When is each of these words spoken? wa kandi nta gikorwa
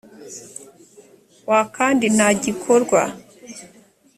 wa 1.49 1.61
kandi 1.75 2.05
nta 2.15 2.27
gikorwa 2.43 3.01